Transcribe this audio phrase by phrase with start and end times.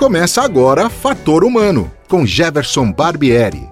[0.00, 3.68] Começa agora Fator Humano, com Jefferson Barbieri.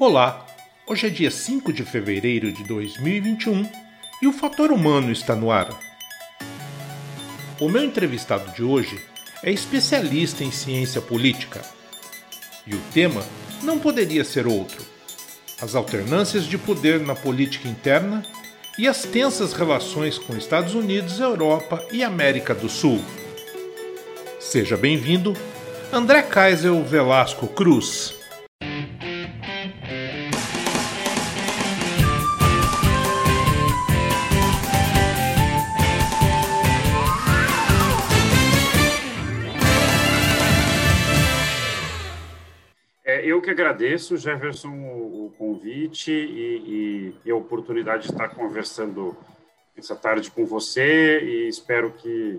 [0.00, 0.44] Olá,
[0.84, 3.70] hoje é dia 5 de fevereiro de 2021
[4.20, 5.68] e o Fator Humano está no ar.
[7.60, 9.00] O meu entrevistado de hoje
[9.44, 11.62] é especialista em ciência política
[12.66, 13.24] e o tema
[13.62, 14.97] não poderia ser outro
[15.60, 18.22] as alternâncias de poder na política interna
[18.78, 23.00] e as tensas relações com Estados Unidos, Europa e América do Sul.
[24.38, 25.34] Seja bem-vindo,
[25.92, 28.17] André Kaiser Velasco Cruz.
[43.48, 49.16] Que agradeço, Jefferson, o, convite e, e, a oportunidade de estar conversando
[49.74, 52.38] essa tarde com você e espero que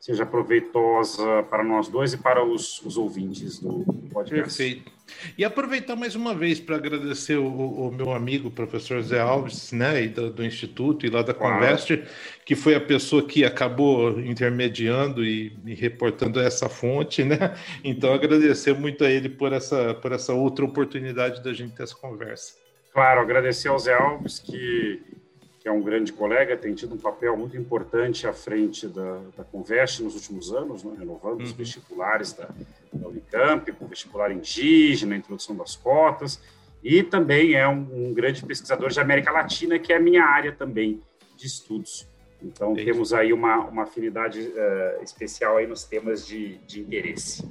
[0.00, 4.56] seja proveitosa para nós dois e para os, os ouvintes do podcast.
[4.56, 4.90] Perfeito.
[5.36, 10.06] E aproveitar mais uma vez para agradecer o, o, meu amigo, professor Zé Alves, né,
[10.08, 11.54] do, do Instituto e lá da claro.
[11.54, 12.02] Conveste,
[12.46, 17.54] que foi a pessoa que acabou intermediando e, e, reportando essa fonte, né?
[17.84, 21.96] Então agradecer muito a ele por essa, por essa outra oportunidade da gente ter essa
[21.96, 22.54] conversa.
[22.92, 25.19] Claro, agradecer ao Zé Alves que
[25.60, 29.44] que é um grande colega, tem tido um papel muito importante à frente da, da
[29.44, 31.44] Conveste nos últimos anos, né, renovando uhum.
[31.44, 32.48] os vestibulares da,
[32.90, 36.40] da Unicamp, com vestibular indígena, introdução das cotas,
[36.82, 40.50] e também é um, um, grande pesquisador de América Latina, que é a minha área
[40.50, 41.02] também
[41.36, 42.08] de estudos.
[42.42, 42.90] Então, Entendi.
[42.90, 47.46] temos aí uma, uma afinidade uh, especial aí nos temas de, de interesse.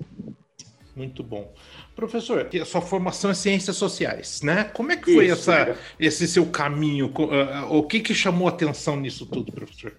[0.96, 1.54] Muito bom.
[2.00, 4.64] Professor, a sua formação é ciências sociais, né?
[4.64, 5.78] Como é que foi Isso, essa, é.
[6.00, 7.12] esse seu caminho?
[7.30, 9.92] Ah, o que, que chamou a atenção nisso tudo, professor?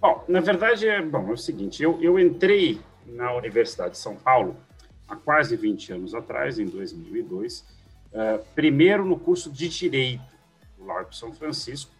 [0.00, 4.16] Bom, na verdade, é, bom, é o seguinte, eu, eu entrei na Universidade de São
[4.16, 4.56] Paulo
[5.06, 7.64] há quase 20 anos atrás, em 2002, uh,
[8.14, 10.22] eh, primeiro no curso de Direito
[10.78, 11.90] do Largo São Francisco,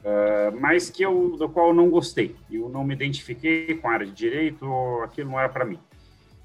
[0.00, 2.36] uh, mas que eu, do qual eu não gostei.
[2.50, 4.66] Eu não me identifiquei com a área de Direito,
[5.02, 5.78] aquilo não era para mim.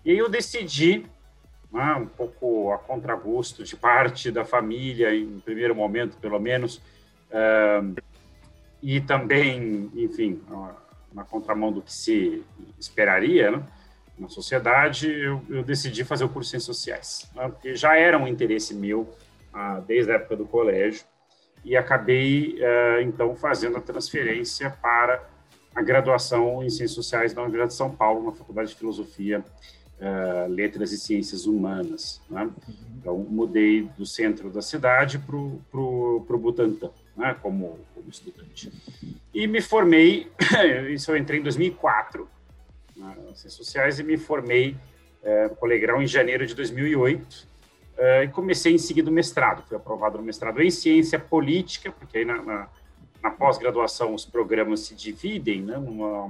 [0.06, 1.06] E aí eu decidi
[1.74, 6.78] né, um pouco a contragosto de parte da família, em primeiro momento, pelo menos,
[7.32, 7.96] uh,
[8.82, 10.40] e também, enfim,
[11.12, 12.44] na contramão do que se
[12.80, 13.64] esperaria, né,
[14.20, 18.20] na sociedade, eu, eu, decidi fazer o curso em Ciências Sociais, né, porque já era
[18.20, 19.02] um interesse meu
[19.52, 21.04] uh, desde a época do colégio,
[21.66, 25.24] e acabei, uh, então, fazendo a transferência para
[25.74, 29.44] a graduação em Ciências Sociais da Universidade de São Paulo, na Faculdade de Filosofia
[30.04, 32.22] uh, letras e ciências humanas.
[32.30, 32.50] Né?
[33.00, 37.36] Então, mudei do centro da cidade para o Butantã, né?
[37.42, 38.72] como, como estudante.
[39.34, 40.28] E me formei,
[40.94, 42.28] isso eu entrei em 2004,
[42.96, 44.76] nas Ciências Sociais, e me formei
[45.24, 47.54] uh, no Colegrão em janeiro de 2008,
[47.94, 49.64] Uh, e comecei em seguida o mestrado.
[49.68, 52.68] Fui aprovado no mestrado em ciência política, porque aí na, na,
[53.22, 55.78] na pós-graduação os programas se dividem, né?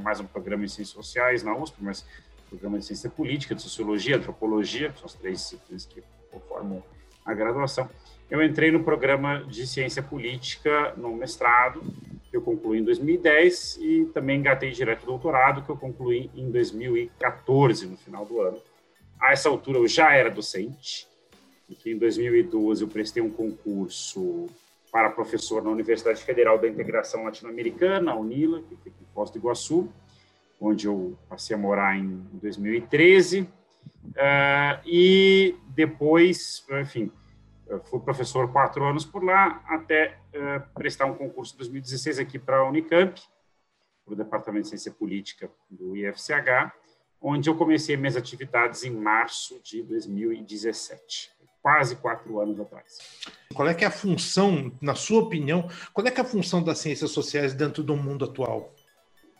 [0.03, 2.06] Mais um programa em ciências sociais na USP, mas
[2.53, 6.03] programa de ciência política, de sociologia, antropologia, que são as três disciplinas que
[6.47, 6.84] formam
[7.25, 7.90] a graduação.
[8.30, 11.81] Eu entrei no programa de ciência política no mestrado,
[12.30, 17.88] que eu concluí em 2010, e também engatei direto doutorado, que eu concluí em 2014,
[17.88, 18.59] no final do ano.
[19.19, 21.08] A essa altura eu já era docente,
[21.68, 24.47] porque em 2012 eu prestei um concurso
[24.92, 29.40] para professor na Universidade Federal da Integração Latino-Americana, a UNILA, que fica em Foz do
[29.40, 29.90] Iguaçu,
[30.63, 33.41] onde eu passei a morar em 2013.
[33.41, 33.47] Uh,
[34.16, 37.12] eh, e depois, enfim,
[37.85, 42.57] fui professor quatro anos por lá, até uh, prestar um concurso em 2016 aqui para
[42.57, 43.22] a Unicamp,
[44.06, 46.72] para o Departamento de Ciência Política do IFCH,
[47.22, 51.31] onde eu comecei minhas atividades em março de 2017,
[51.62, 53.00] quase quatro anos atrás.
[53.53, 56.63] Qual é que é a função, na sua opinião, qual é que é a função
[56.63, 58.73] das ciências sociais dentro do mundo atual?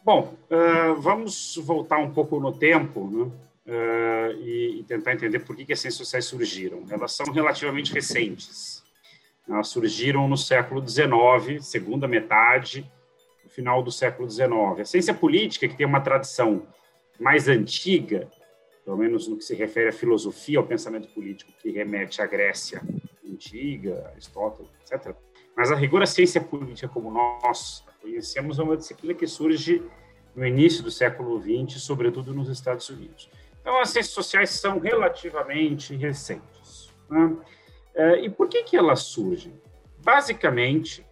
[0.06, 3.24] Bom, uh, vamos voltar um pouco no tempo né,
[3.74, 6.84] uh, e, e, tentar entender por que, que as ciências sociais surgiram.
[6.90, 8.84] Elas são relativamente recentes.
[9.48, 12.92] Elas surgiram no século XIX, segunda metade,
[13.48, 14.82] final do século XIX.
[14.82, 16.68] A ciência política, que tem uma tradição
[17.18, 18.30] mais antiga,
[18.84, 22.82] pelo menos no que se refere à filosofia, ao pensamento político, que remete à Grécia
[23.26, 25.16] antiga, Aristóteles, etc.
[25.56, 29.82] Mas a rigor a ciência política como nós conhecemos é uma disciplina que surge
[30.36, 33.30] no início do século XX, sobretudo nos Estados Unidos.
[33.62, 36.92] Então, as ciências sociais são relativamente recentes.
[37.10, 37.38] Né?
[37.96, 39.54] É, e por que, que elas surgem?
[40.04, 41.06] Basicamente,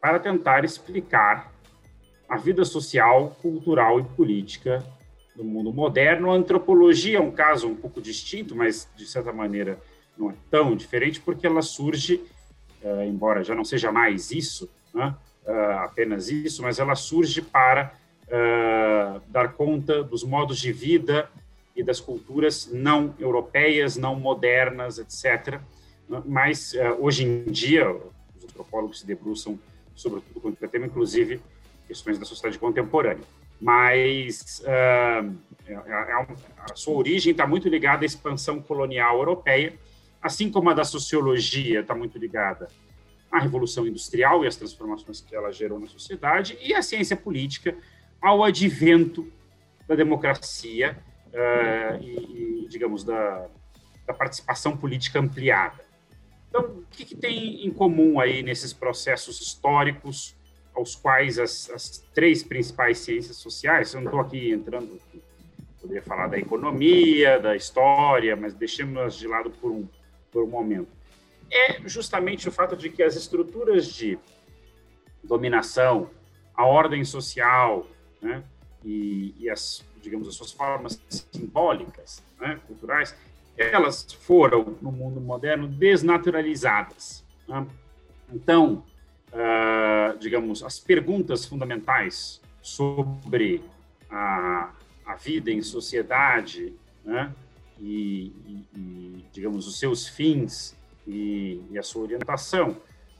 [0.00, 1.52] para tentar explicar
[2.26, 4.84] a vida social, cultural e política
[5.36, 6.30] do mundo moderno.
[6.30, 9.80] A antropologia é um caso um pouco distinto, mas de certa maneira
[10.16, 12.16] não é tão diferente, porque ela surge,
[12.82, 15.14] uh, embora já não seja mais isso, né,
[15.48, 17.92] uh, apenas isso, mas ela surge para
[18.26, 21.28] uh, dar conta dos modos de vida
[21.74, 25.60] e das culturas não europeias, não modernas, etc.
[26.24, 29.58] Mas hoje em dia os antropólogos se debruçam
[29.94, 31.40] sobre tudo quanto é tema, inclusive
[31.86, 33.24] questões da sociedade contemporânea.
[33.60, 35.36] Mas uh,
[36.70, 39.74] a sua origem está muito ligada à expansão colonial europeia,
[40.22, 42.68] assim como a da sociologia está muito ligada
[43.30, 47.76] à Revolução Industrial e às transformações que ela gerou na sociedade, e a ciência política
[48.20, 49.30] ao advento
[49.86, 50.98] da democracia
[51.28, 53.48] uh, e, e, digamos, da,
[54.06, 55.84] da, participação política ampliada.
[56.48, 60.36] Então, o que, que, tem em comum aí nesses processos históricos
[60.74, 64.98] aos quais as, as três principais ciências sociais, eu não estou aqui entrando,
[65.80, 69.88] poderia falar da economia, da história, mas deixemos-las de lado por um,
[70.30, 70.88] por um momento,
[71.50, 74.18] é justamente o fato de que as estruturas de
[75.22, 76.10] dominação,
[76.54, 77.86] a ordem social,
[78.20, 78.42] né,
[78.84, 81.00] e, e, as, digamos, as suas formas
[81.30, 83.14] simbólicas, né, culturais,
[83.56, 87.24] elas foram, no mundo moderno, desnaturalizadas.
[87.46, 87.66] Né?
[88.32, 88.84] Então,
[89.32, 93.62] uh, digamos, as perguntas fundamentais sobre
[94.10, 94.70] a,
[95.04, 96.74] a vida em sociedade,
[97.04, 97.32] né?
[97.80, 100.76] E, e, e, digamos, os seus fins
[101.08, 102.76] e, e a sua orientação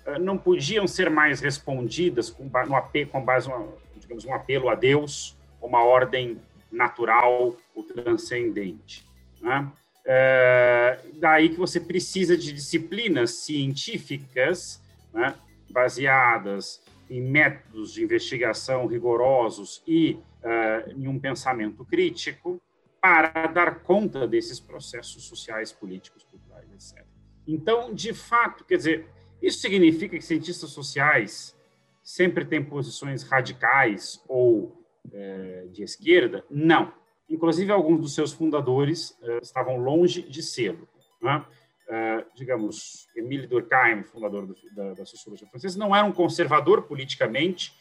[0.07, 4.69] uh, não podiam ser mais respondidas com, no AP, com base, uma, digamos, um apelo
[4.69, 6.39] a Deus, uma ordem
[6.71, 9.07] natural ou transcendente.
[9.41, 9.67] Né?
[10.05, 14.83] Uh, daí que você precisa de disciplinas científicas
[15.13, 15.35] né,
[15.71, 22.61] baseadas em métodos de investigação rigorosos e uh, em um pensamento crítico
[23.01, 27.07] para dar conta desses processos sociais, políticos, culturais, etc.
[27.49, 29.09] Então, de fato, quer dizer,
[29.41, 31.57] isso significa que cientistas sociais
[32.03, 36.45] sempre têm posições radicais ou uh, de esquerda?
[36.51, 36.93] Não.
[37.29, 40.77] Inclusive, alguns dos seus fundadores uh, estavam longe de ser.
[41.23, 41.43] Né?
[41.89, 47.73] Uh, digamos, Emile Durkheim, fundador do, da, da, sociologia francesa, não era um conservador politicamente,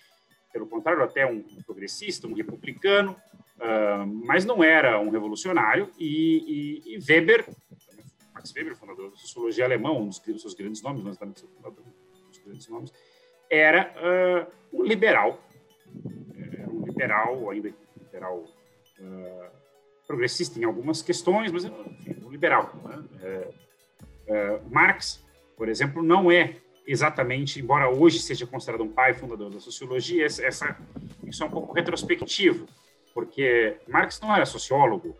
[0.53, 3.17] pelo contrário, até um progressista, um republicano,
[3.57, 5.89] uh, mas não era um revolucionário.
[5.99, 7.45] E, e, e, Weber,
[8.37, 11.83] Max Weber, fundador da sociologia alemã, um dos, seus grandes nomes, mas também seu fundador
[12.29, 12.93] dos grandes nomes,
[13.49, 15.41] era uh, um liberal,
[16.35, 18.45] era um liberal, ainda liberal
[20.07, 22.73] progressista em algumas questões, mas enfim, um liberal.
[22.83, 23.43] Né?
[24.27, 25.23] Uh, Marx,
[25.55, 26.55] por exemplo, não é
[26.87, 30.77] exatamente, embora hoje seja considerado um pai fundador da sociologia, essa,
[31.25, 32.65] isso é um pouco retrospectivo,
[33.13, 35.15] porque Marx não era sociólogo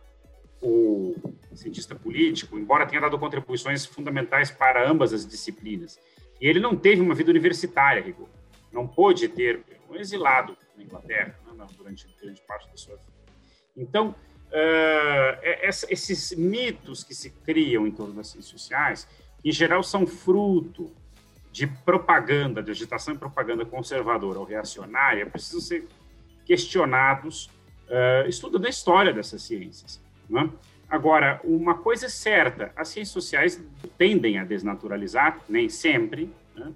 [0.62, 1.16] ou
[1.54, 6.00] cientista político, embora tenha dado contribuições fundamentais para ambas as disciplinas.
[6.40, 8.30] E ele não teve uma vida universitária, rigor.
[8.72, 13.12] Não pôde ter um exilado na Inglaterra né, durante grande parte da sua vida.
[13.76, 19.08] Então, uh, esses mitos que se criam em torno das ciências sociais,
[19.44, 20.92] em geral, são fruto
[21.52, 25.88] de propaganda, de agitação e propaganda conservadora ou reacionária, precisam ser
[26.46, 27.50] questionados
[27.88, 30.02] uh, estudando a história dessas ciências.
[30.30, 30.50] Né?
[30.90, 33.62] Agora, uma coisa é certa, as ciências sociais
[33.98, 36.74] tendem a desnaturalizar, nem sempre, né?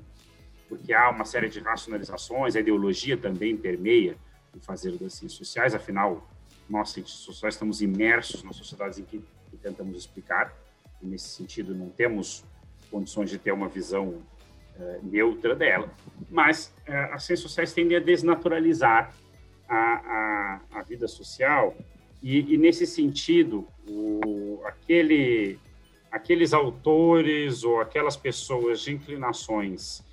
[0.67, 4.17] porque há uma série de racionalizações, a ideologia também permeia
[4.55, 6.29] o fazer das ciências sociais, afinal,
[6.70, 9.24] nós, cientistas sociais, estamos imersos nas sociedades em que,
[9.62, 10.51] tentamos explicar,
[11.01, 12.43] e nesse sentido não temos
[12.89, 15.93] condições de ter uma visão uh, neutra dela,
[16.29, 19.13] mas uh, as ciências sociais tendem a desnaturalizar
[19.70, 21.75] a, a, a vida social
[22.22, 25.58] e, e, nesse sentido, o, aquele,
[26.12, 30.04] aqueles autores ou aquelas pessoas de inclinações,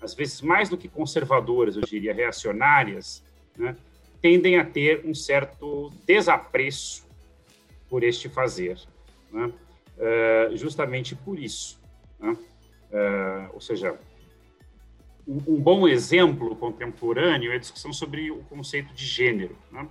[0.00, 3.24] às vezes mais do que conservadoras, eu diria reacionárias,
[3.56, 3.76] né,
[4.20, 7.06] tendem a ter um certo desapreço
[7.88, 8.80] por este fazer,
[9.30, 9.52] né?
[9.98, 11.80] uh, justamente por isso.
[12.18, 12.36] Né?
[12.90, 13.98] Uh, ou seja,
[15.26, 19.86] um, um, bom exemplo contemporâneo é a discussão sobre o conceito de gênero, né?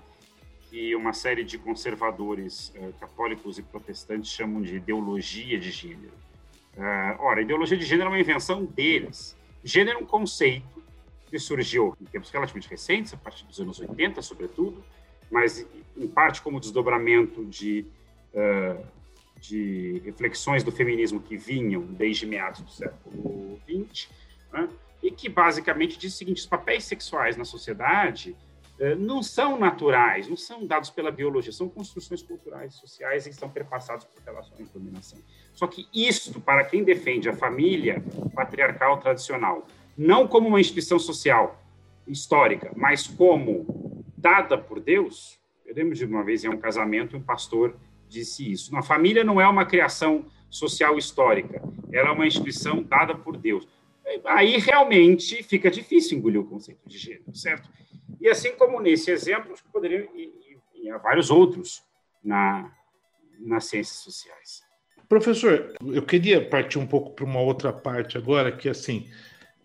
[0.71, 6.13] Que uma série de conservadores uh, católicos e protestantes chamam de ideologia de gênero.
[7.19, 9.37] ora, a ideologia de gênero é uma invenção deles.
[9.61, 10.81] Gênero é um conceito
[11.29, 14.81] que surgiu em tempos relativamente recentes, a partir dos anos 80, sobretudo,
[15.29, 17.85] mas em parte como desdobramento de,
[18.33, 18.81] uh,
[19.41, 24.09] de reflexões do feminismo que vinham desde meados do século XX,
[24.53, 24.69] né?
[25.03, 28.35] e que basicamente diz o seguinte: os papéis sexuais na sociedade
[28.97, 34.05] não são naturais, não são dados pela biologia, são construções culturais sociais e são perpassados
[34.05, 35.19] por relações de dominação.
[35.53, 41.61] Só que isso, para quem defende a família patriarcal tradicional, não como uma instituição social
[42.07, 47.21] histórica, mas como dada por Deus, eu lembro de uma vez em um casamento, um
[47.21, 47.75] pastor
[48.09, 48.75] disse isso.
[48.75, 51.61] A família não é uma criação social histórica,
[51.91, 53.67] ela é uma instituição dada por Deus.
[54.25, 57.69] Aí realmente fica difícil engolir o conceito de gênero, certo?
[58.19, 60.31] E assim como nesse exemplo, poderiam e,
[60.75, 61.83] e, e há vários outros
[62.23, 62.71] na,
[63.39, 64.63] nas ciências sociais.
[65.09, 69.09] Professor, eu queria partir um pouco para uma outra parte agora, que assim,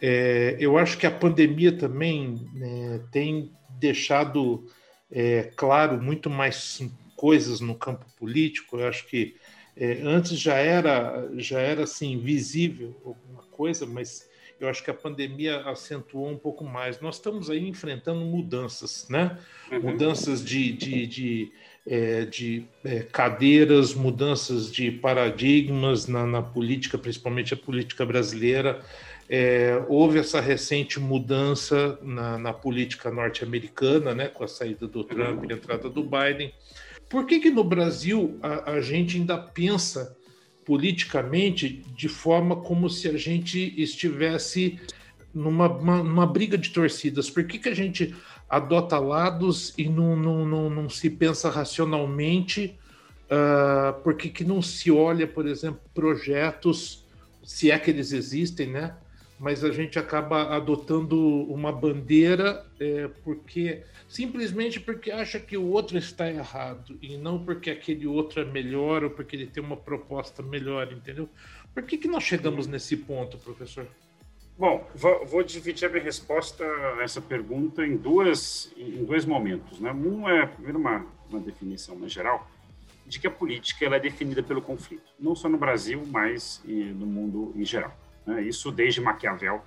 [0.01, 4.67] é, eu acho que a pandemia também né, tem deixado
[5.11, 6.83] é, claro muito mais
[7.15, 8.79] coisas no campo político.
[8.79, 9.37] Eu acho que
[9.77, 14.95] é, antes já era já era assim visível alguma coisa, mas eu acho que a
[14.95, 17.01] pandemia acentuou um pouco mais.
[17.01, 19.39] Nós estamos aí enfrentando mudanças, né?
[19.71, 19.81] Uhum.
[19.81, 21.53] Mudanças de, de, de,
[21.87, 28.81] é, de é, cadeiras, mudanças de paradigmas na, na, política, principalmente a política brasileira.
[29.29, 35.45] É, houve essa recente mudança na, na política norte-americana, né, com a saída do Trump
[35.45, 36.55] e a entrada do Biden.
[37.09, 40.17] Por que, que no Brasil a, a gente ainda pensa
[40.67, 44.81] politicamente de forma como se a gente estivesse
[45.33, 47.31] numa uma, numa briga de torcidas?
[47.31, 48.15] Por que, que a gente
[48.51, 52.77] adota lados e não, não, não, não se pensa racionalmente?
[53.27, 57.05] Uh, por que, que não se olha, por exemplo, projetos,
[57.45, 58.97] se é que eles existem, né?
[59.39, 61.19] Mas a gente acaba adotando
[61.53, 67.71] uma bandeira é, porque simplesmente porque acha que o outro está errado e não porque
[67.71, 71.29] aquele outro é melhor ou porque ele tem uma proposta melhor, entendeu?
[71.75, 73.87] Por que, que nós chegamos nesse ponto, professor?
[74.59, 79.79] Bom, vou, dividir a minha resposta a essa pergunta em, duas, em dois momentos.
[79.79, 79.93] Né?
[79.93, 82.49] Um é, primeiro, uma, uma definição mais geral
[83.07, 87.07] de que a política ela é definida pelo conflito, não só no Brasil, mas no
[87.07, 87.95] mundo em geral.
[88.27, 88.43] Né?
[88.43, 89.63] Isso desde Maquiavel,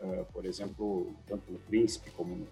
[0.00, 2.46] uh, por exemplo, tanto no Príncipe como no,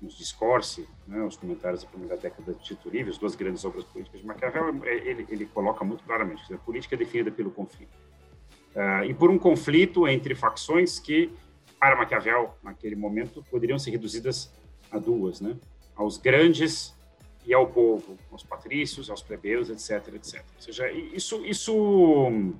[0.00, 3.84] nos Discorsi, né, os comentários da primeira década de Tito Livre, as duas grandes obras
[3.84, 7.50] políticas de Maquiavel, é, ele, ele coloca muito claramente que a política é definida pelo
[7.50, 7.92] conflito.
[8.74, 11.32] Uh, e por um conflito entre facções que,
[11.78, 14.52] para Maquiavel, naquele momento, poderiam ser reduzidas
[14.90, 15.56] a duas, né?
[15.96, 16.94] aos grandes
[17.46, 20.44] e ao povo, aos patrícios, aos plebeus, etc, etc.
[20.56, 22.52] Ou seja, isso, isso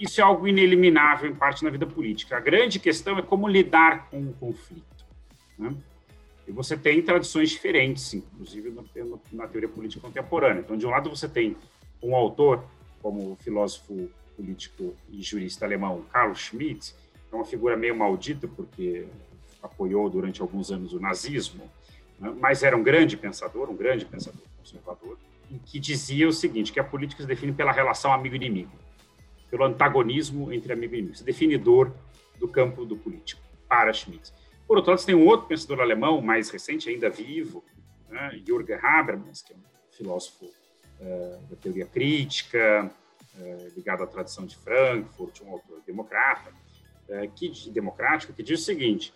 [0.00, 2.38] isso é algo ineliminável em parte na vida política.
[2.38, 5.04] A grande questão é como lidar com o conflito.
[5.58, 5.74] Né?
[6.48, 8.74] E você tem tradições diferentes, inclusive
[9.30, 10.60] na teoria política contemporânea.
[10.60, 11.54] Então, de um lado, você tem
[12.02, 12.64] um autor,
[13.02, 16.94] como o filósofo político e jurista alemão Karl Schmitt,
[17.30, 19.06] é uma figura meio maldita, porque
[19.62, 21.62] apoiou durante alguns anos o nazismo,
[22.18, 22.34] né?
[22.40, 25.18] mas era um grande pensador, um grande pensador conservador,
[25.66, 28.70] que dizia o seguinte, que a política se define pela relação amigo-inimigo
[29.50, 31.24] pelo antagonismo entre amigo e inimigo.
[31.24, 31.92] Definidor
[32.38, 34.32] do campo do político, para Schmitt.
[34.66, 37.64] Por outro lado, você tem um outro pensador alemão, mais recente, ainda vivo,
[38.08, 42.90] né, Jürgen Habermas, que é um filósofo uh, da teoria crítica,
[43.36, 46.50] uh, ligado à tradição de Frankfurt, um autor democrata,
[47.08, 49.12] uh, que, democrático, que diz o seguinte,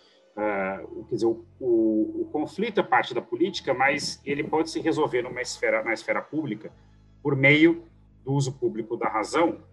[1.07, 5.21] quer dizer, o, o, o, conflito é parte da política, mas ele pode se resolver
[5.21, 6.69] numa esfera, na esfera pública
[7.23, 7.85] por meio
[8.25, 9.63] do uso público da razão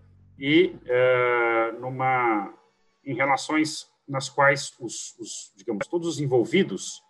[0.42, 2.52] e uh, numa
[3.04, 7.00] em relações nas quais os, os digamos todos os envolvidos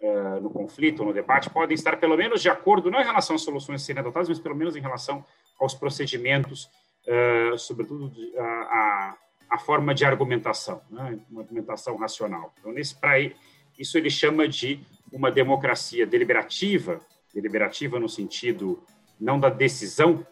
[0.00, 3.42] uh, no conflito no debate podem estar pelo menos de acordo não em relação às
[3.42, 5.24] soluções a serem adotadas mas pelo menos em relação
[5.58, 6.70] aos procedimentos
[7.08, 9.16] uh, sobretudo a, a,
[9.50, 11.18] a, forma de argumentação né?
[11.28, 13.18] uma argumentação racional então nesse para
[13.76, 14.80] isso ele chama de
[15.12, 17.00] uma democracia deliberativa
[17.34, 18.80] deliberativa no sentido
[19.18, 20.24] não da decisão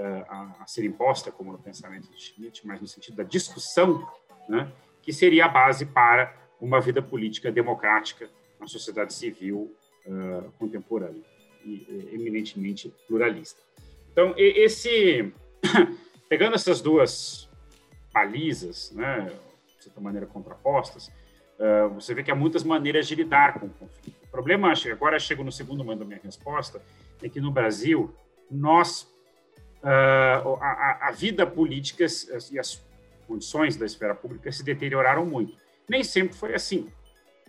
[0.00, 4.06] a, a, ser imposta, como no pensamento de Schmitt, mas no sentido da discussão,
[4.48, 4.70] né,
[5.02, 9.74] que seria a base para uma vida política democrática na sociedade civil
[10.06, 11.22] uh, contemporânea
[11.64, 13.60] e eminentemente pluralista.
[14.12, 15.32] Então, esse
[16.28, 17.48] pegando essas duas
[18.12, 19.32] balizas, né,
[19.76, 21.08] de certa maneira contrapostas,
[21.58, 24.16] uh, você vê que há muitas maneiras de lidar com o conflito.
[24.24, 26.82] O problema, agora chego no segundo momento da minha resposta,
[27.22, 28.14] é que no Brasil
[28.50, 29.10] nós
[29.82, 32.06] uh, a, a, vida política
[32.50, 32.84] e as
[33.26, 35.56] condições da esfera pública se deterioraram muito.
[35.88, 36.88] Nem sempre foi assim.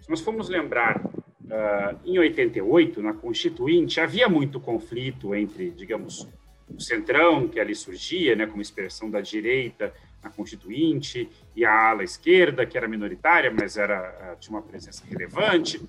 [0.01, 6.27] Se nós formos lembrar, uh, em 88, na Constituinte, havia muito conflito entre, digamos,
[6.69, 12.03] o centrão, que ali surgia, né, como expressão da direita, a Constituinte, e a ala
[12.03, 15.81] esquerda, que era minoritária, mas era, tinha uma presença relevante.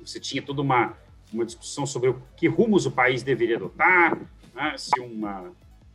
[0.00, 0.96] Você tinha toda uma,
[1.32, 4.18] uma discussão sobre que rumos o país deveria adotar,
[4.54, 4.74] né?
[4.76, 5.52] se, uma,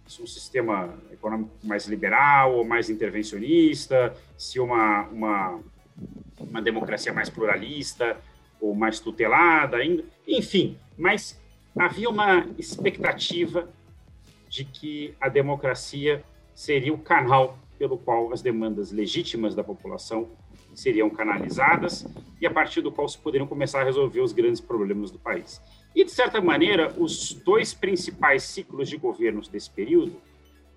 [0.08, 5.60] se um sistema econômico mais liberal ou mais intervencionista, se uma, uma,
[6.40, 8.18] uma democracia mais pluralista
[8.60, 10.78] ou mais tutelada, ainda, enfim.
[10.98, 11.40] Mas
[11.78, 13.70] havia uma expectativa
[14.50, 16.24] de que a democracia
[16.54, 20.28] seria o canal pelo qual as demandas legítimas da população
[20.74, 22.06] seriam canalizadas
[22.40, 25.62] e a partir do qual se poderiam começar a resolver os grandes problemas do país.
[25.98, 30.22] E, de certa maneira, os dois principais ciclos de governos desse período,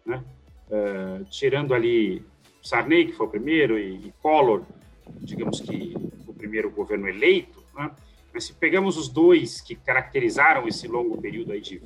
[0.03, 0.25] né,
[0.71, 2.25] uh, tirando ali
[2.63, 4.63] Sarney, que foi o primeiro, e, e Collor,
[5.21, 5.95] digamos que
[6.27, 7.91] o primeiro governo eleito, né,
[8.33, 11.83] mas se pegamos os dois que caracterizaram esse longo período aí de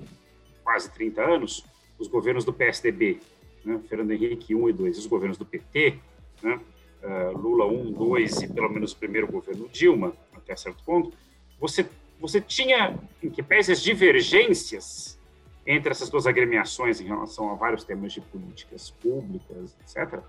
[0.63, 1.65] quase 30 anos,
[1.99, 3.19] os governos do PSDB,
[3.65, 5.99] né, Fernando Henrique 1 e 2, e os governos do PT,
[6.41, 6.61] né,
[7.03, 11.13] uh, Lula 1, 2 e pelo menos o primeiro governo Dilma, até certo ponto,
[11.59, 11.85] você,
[12.25, 15.21] você tinha, em que pese as divergências
[15.67, 20.23] entre essas duas agremiações em relação a vários temas de políticas públicas, etc.,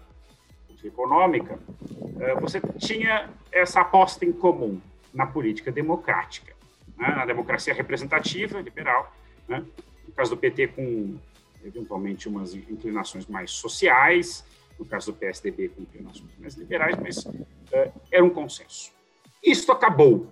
[0.84, 4.80] econômica, uh, você tinha essa aposta em comum
[5.12, 6.54] na política democrática,
[6.96, 9.12] né, na democracia representativa, liberal,
[9.48, 9.66] né,
[10.06, 11.18] no caso do PT com
[11.64, 14.46] eventualmente umas inclinações mais sociais,
[14.78, 18.92] no caso do PSDB com inclinações mais liberais, mas uh, era um consenso.
[19.42, 20.30] Isso acabou.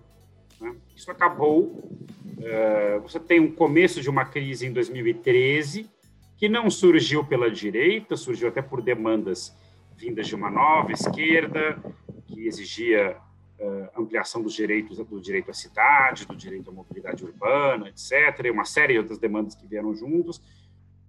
[0.64, 0.76] Né?
[0.96, 1.90] Isso acabou.
[2.38, 5.90] Uh, você tem um começo de uma crise em 2013
[6.38, 9.56] que não surgiu pela direita, surgiu até por demandas
[9.96, 11.78] vindas de uma nova esquerda
[12.26, 13.18] que exigia
[13.60, 18.46] uh, ampliação dos direitos do direito à cidade, do direito à mobilidade urbana, etc.
[18.46, 20.42] E uma série de outras demandas que vieram juntos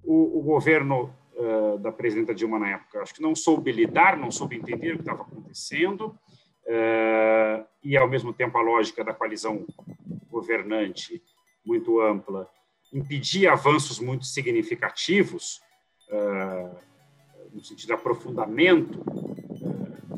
[0.03, 4.31] o, o governo uh, da presidenta Dilma na época, acho que não soube lidar, não
[4.31, 6.15] soube entender o que estava acontecendo,
[7.83, 9.67] e ao mesmo tempo a lógica da coalizão
[10.31, 11.23] governante
[11.65, 12.49] muito ampla
[12.93, 15.61] impedia avanços muito significativos
[16.09, 16.77] uh,
[17.53, 19.05] no sentido de aprofundamento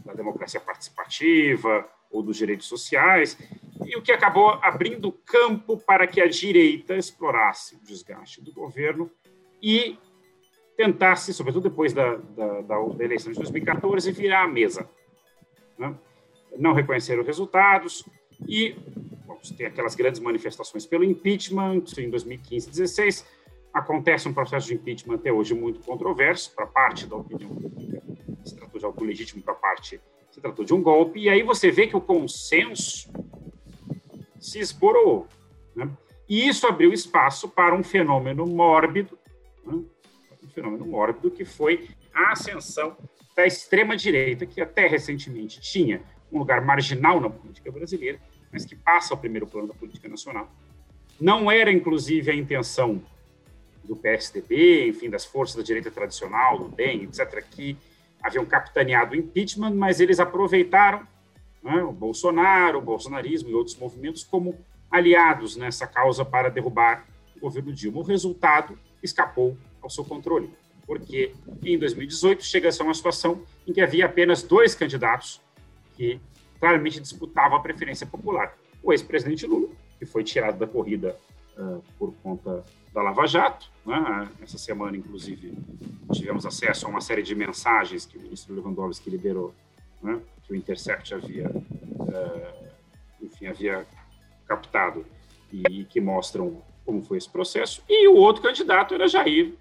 [0.04, 3.36] da democracia participativa ou dos direitos sociais,
[3.84, 9.10] e o que acabou abrindo campo para que a direita explorasse o desgaste do governo
[9.62, 9.98] e
[10.76, 14.88] tentasse, sobretudo depois da, da, da eleição de 2014, virar a mesa.
[15.78, 15.94] Né?
[16.58, 18.04] Não reconhecer os resultados
[18.48, 18.74] e
[19.26, 23.26] bom, tem aquelas grandes manifestações pelo impeachment em 2015 e 2016.
[23.72, 28.02] Acontece um processo de impeachment até hoje muito controverso para parte da opinião pública.
[28.44, 31.20] Se tratou de algo legítimo para parte, se tratou de um golpe.
[31.20, 33.10] E aí você vê que o consenso
[34.40, 35.26] se esborou.
[35.74, 35.90] Né?
[36.28, 39.18] E isso abriu espaço para um fenômeno mórbido
[39.64, 39.82] né?
[40.42, 42.96] um fenômeno mórbido que foi a ascensão
[43.34, 46.02] da extrema-direita, que até recentemente tinha
[46.36, 48.20] um lugar marginal na política brasileira,
[48.52, 50.50] mas que passa ao primeiro plano da política nacional.
[51.20, 53.02] Não era, inclusive, a intenção
[53.84, 57.76] do PSDB, enfim, das forças da direita tradicional, do DEM, etc., que
[58.22, 61.06] haviam capitaneado o impeachment, mas eles aproveitaram
[61.62, 64.58] né, o Bolsonaro, o bolsonarismo e outros movimentos como
[64.90, 68.00] aliados nessa causa para derrubar o governo Dilma.
[68.00, 70.50] O resultado escapou ao seu controle,
[70.86, 75.40] porque em 2018 chega-se a uma situação em que havia apenas dois candidatos
[75.96, 76.20] que
[76.60, 78.56] claramente disputavam a preferência popular.
[78.82, 81.18] O ex-presidente Lula, que foi tirado da corrida
[81.56, 83.70] uh, por conta da Lava Jato.
[83.84, 84.28] Né?
[84.42, 85.56] Essa semana, inclusive,
[86.12, 89.54] tivemos acesso a uma série de mensagens que o ministro Lewandowski liberou,
[90.02, 90.20] né?
[90.44, 92.66] que o Intercept havia, uh,
[93.20, 93.86] enfim, havia
[94.46, 95.04] captado
[95.52, 99.54] e que mostram como foi esse processo, e o outro candidato era Jair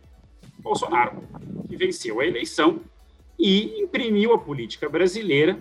[0.60, 1.24] Bolsonaro,
[1.68, 2.80] que venceu a eleição
[3.38, 5.58] e imprimiu à política brasileira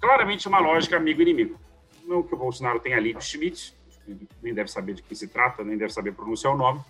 [0.00, 1.58] claramente uma lógica amigo-inimigo.
[2.04, 3.74] Não que o Bolsonaro tenha lido Schmidt,
[4.42, 6.80] nem deve saber de quem se trata, nem deve saber pronunciar o nome,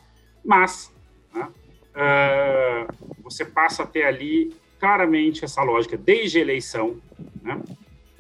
[0.45, 0.93] mas
[1.33, 1.49] né,
[1.95, 7.01] uh, você passa a ter ali claramente essa lógica desde a eleição.
[7.43, 7.55] Né,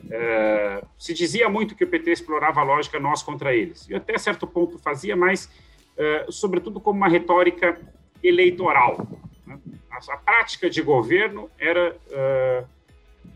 [0.05, 4.16] uh, se dizia muito que o PT explorava a lógica nós contra eles, e até
[4.16, 5.51] certo ponto fazia, mas
[5.99, 7.81] eh, sobretudo como uma retórica
[8.22, 9.07] eleitoral.
[9.46, 9.59] Né?
[9.90, 12.68] A, a, prática de governo era, uh,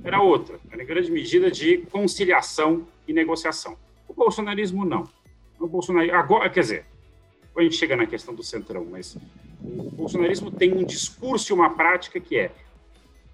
[0.03, 3.77] era outra, era em grande medida de conciliação e negociação.
[4.09, 5.09] O bolsonarismo não.
[5.59, 6.87] O bolsonarismo, agora, quer dizer,
[7.57, 9.17] a gente chega na questão do centrão, mas
[9.63, 12.51] o bolsonarismo tem um discurso e uma prática que é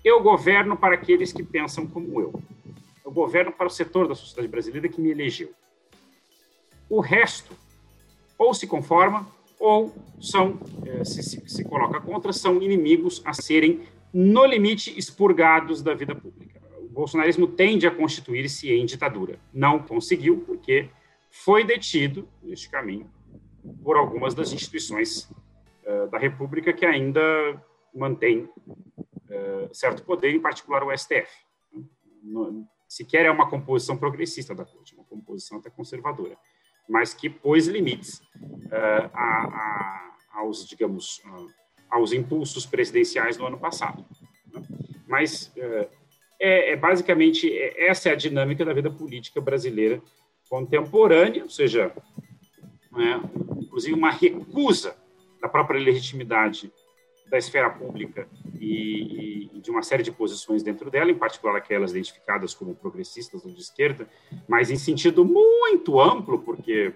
[0.05, 2.33] eu governo para aqueles que pensam como eu.
[3.05, 5.53] Eu governo para o setor da sociedade brasileira que me elegeu.
[6.89, 7.53] O resto
[8.39, 9.27] ou se conforma
[9.59, 15.83] ou são, eh, se, se, se coloca contra, são inimigos a serem no limite, expurgados
[15.83, 16.56] da vida pública.
[16.97, 19.39] Bolsonarismo tende a constituir-se em ditadura.
[19.53, 20.89] Não conseguiu, porque
[21.31, 23.11] foi detido neste caminho
[23.85, 25.31] por algumas das instituições
[25.85, 27.21] uh, da República que ainda
[27.95, 28.49] mantém
[28.97, 31.29] uh, certo poder, em particular o STF.
[32.23, 36.39] No, sequer é uma composição progressista da Corte, uma composição até conservadora,
[36.89, 39.21] mas que pôs limites uh, a,
[40.33, 41.23] a, aos, digamos,
[41.91, 44.03] aos impulsos presidenciais do ano passado.
[44.51, 44.63] Né?
[45.07, 45.53] Mas
[46.39, 50.03] é, é, basicamente é, essa é a dinâmica da vida política brasileira
[50.49, 51.93] contemporânea, ou seja,
[52.93, 53.21] né,
[53.59, 54.97] inclusive uma recusa
[55.41, 56.73] da própria legitimidade
[57.29, 58.29] da esfera pública
[58.61, 63.45] e, e, de uma série de posições dentro dela, em particular aquelas identificadas como progressistas
[63.45, 64.09] ou de esquerda,
[64.47, 66.93] mas em sentido muito amplo, porque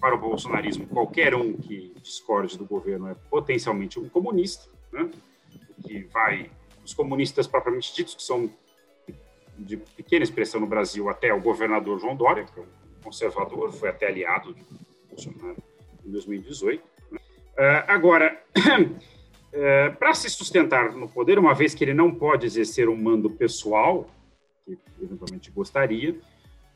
[0.00, 5.10] para o bolsonarismo qualquer um que discorde do governo é potencialmente um comunista, né?
[5.84, 6.48] que vai
[6.84, 8.50] os comunistas propriamente ditos que são
[9.62, 12.66] de pequena expressão no Brasil até o governador João Dória, que é um
[13.02, 14.64] conservador, foi até aliado de
[15.08, 15.56] Bolsonaro
[16.04, 16.82] em 2018.
[17.10, 17.18] Né?
[17.18, 22.88] Uh, agora, uh, para se sustentar no poder, uma vez que ele não pode exercer
[22.88, 24.08] um mando pessoal,
[24.64, 26.16] que eventualmente gostaria,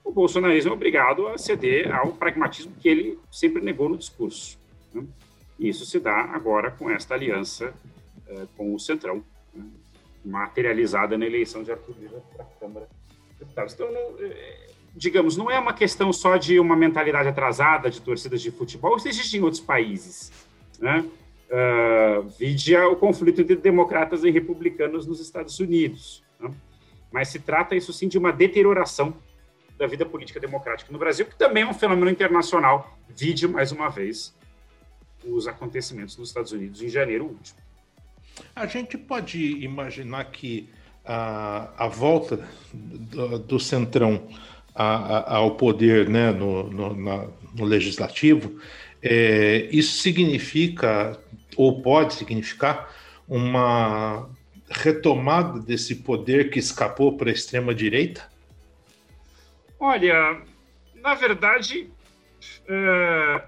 [0.04, 4.58] o bolsonarismo é obrigado a ceder ao pragmatismo que ele sempre negou no discurso.
[4.94, 5.04] Né?
[5.58, 7.74] E isso se dá agora com esta aliança
[8.28, 9.24] uh, com o Centrão?
[10.26, 12.88] Materializada na eleição de Arthur Lira para a Câmara
[13.30, 13.74] de Deputados.
[13.74, 14.16] Então, não,
[14.94, 19.08] digamos, não é uma questão só de uma mentalidade atrasada de torcidas de futebol, isso
[19.08, 20.32] existe em outros países.
[20.80, 21.04] Né?
[21.48, 26.24] Uh, vide o conflito entre democratas e republicanos nos Estados Unidos.
[26.40, 26.50] Né?
[27.12, 29.14] Mas se trata, isso sim, de uma deterioração
[29.78, 32.98] da vida política democrática no Brasil, que também é um fenômeno internacional.
[33.08, 34.34] Vide, mais uma vez,
[35.24, 37.65] os acontecimentos nos Estados Unidos em janeiro último.
[38.54, 40.68] A gente pode imaginar que
[41.04, 44.28] a, a volta do, do Centrão
[44.74, 48.60] a, ao poder né, no, no, na, no legislativo,
[49.02, 51.18] é, isso significa,
[51.56, 52.94] ou pode significar,
[53.28, 54.28] uma
[54.68, 58.28] retomada desse poder que escapou para a extrema-direita?
[59.78, 60.42] Olha,
[60.94, 61.90] na verdade,
[62.68, 63.42] é,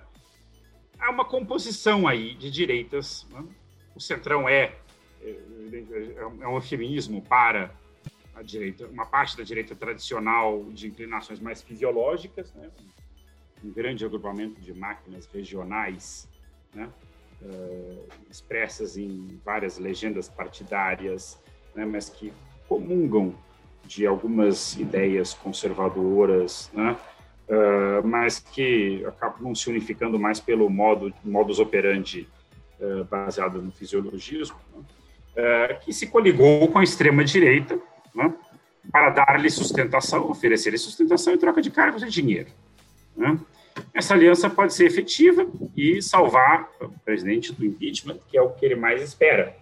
[0.98, 3.26] há uma composição aí de direitas.
[3.30, 3.44] Né?
[3.98, 4.76] O Centrão é,
[5.20, 5.34] é,
[6.40, 7.68] é um feminismo para
[8.32, 12.70] a direita, uma parte da direita tradicional de inclinações mais fisiológicas, né?
[13.64, 16.28] um grande agrupamento de máquinas regionais,
[16.72, 16.88] né?
[17.42, 21.36] uh, expressas em várias legendas partidárias,
[21.74, 21.84] né?
[21.84, 22.32] mas que
[22.68, 23.34] comungam
[23.84, 26.70] de algumas ideias conservadoras?
[26.76, 32.28] Uh, mas que acabam se unificando mais pelo modo modus operandi
[32.80, 37.78] uh, baseado no fisiologismo, uh, que se coligou com a extrema direita,
[38.14, 38.32] né,
[38.90, 42.50] para dar-lhe sustentação, oferecer-lhe sustentação em troca de cargos e dinheiro.
[43.16, 43.38] Né.
[43.94, 48.64] Essa aliança pode ser efetiva e salvar o presidente do impeachment, que é o que
[48.64, 49.56] ele mais espera.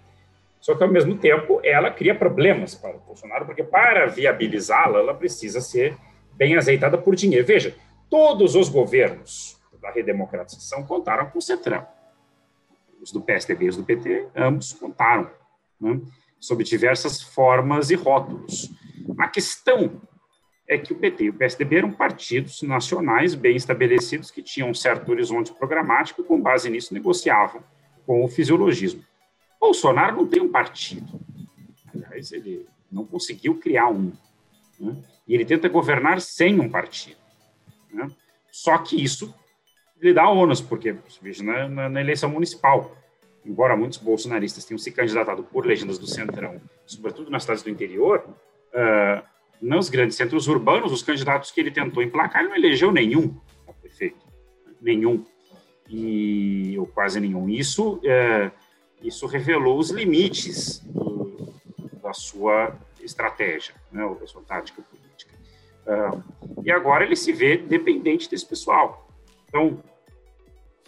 [0.61, 5.15] Só que, ao mesmo tempo, ela cria problemas para o Bolsonaro, porque para viabilizá-la, ela
[5.15, 5.97] precisa ser
[6.33, 7.47] bem azeitada por dinheiro.
[7.47, 7.75] Veja,
[8.11, 11.87] todos os governos da redemocratização contaram com o Centrão.
[13.01, 15.31] Os do PSDB e os do PT, ambos contaram.
[15.81, 16.01] Né?
[16.41, 18.71] sob diversas formas e rótulos.
[19.19, 20.01] A questão
[20.69, 24.75] é que o PT e o PSDB eram partidos nacionais bem estabelecidos que tinham um
[24.75, 27.63] certo horizonte programático e, com base nisso, negociavam
[28.05, 29.05] com o fisiologismo.
[29.61, 31.21] Bolsonaro não tem um partido.
[31.95, 34.13] Aliás, ele não conseguiu criar um.
[34.79, 34.97] Né?
[35.27, 37.19] E ele tenta governar sem um partido.
[37.91, 38.09] Né?
[38.51, 39.35] Só que isso
[40.01, 42.97] lhe dá ônus, porque, veja, na, na eleição municipal,
[43.45, 48.25] embora muitos bolsonaristas tenham se candidatado por legendas do Centrão, sobretudo nas cidades do interior,
[48.75, 49.23] uh,
[49.61, 53.35] nos grandes centros urbanos, os candidatos que ele tentou emplacar, ele não elegeu nenhum
[53.67, 54.27] a prefeito.
[54.81, 55.25] Nenhum.
[55.89, 57.49] E, ou quase nenhum.
[57.49, 58.51] Isso, uh,
[59.03, 61.55] isso revelou os limites do,
[62.03, 65.33] da sua estratégia, né, da sua tática política.
[65.87, 69.06] Uh, e agora ele se vê dependente desse pessoal.
[69.57, 69.83] Então,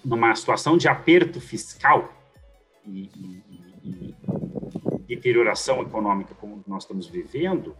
[0.05, 2.13] numa situação de aperto fiscal,
[2.85, 3.43] e, e,
[3.83, 4.15] e
[5.09, 7.75] deterioração econômica como nós estamos vivendo,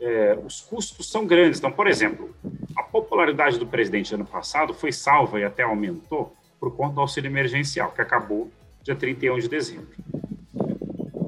[0.00, 1.60] é, os custos são grandes.
[1.60, 2.34] Então, por exemplo,
[2.76, 7.28] a popularidade do presidente ano passado foi salva e até aumentou por conta do auxílio
[7.28, 8.50] emergencial, que acabou
[8.82, 9.94] dia 31 de dezembro.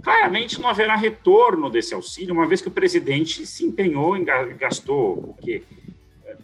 [0.03, 5.31] Claramente não haverá retorno desse auxílio, uma vez que o presidente se empenhou em gastou
[5.31, 5.62] o quê?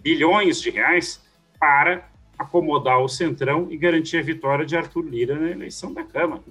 [0.00, 1.20] bilhões de reais
[1.58, 6.42] para acomodar o Centrão e garantir a vitória de Arthur Lira na eleição da Câmara.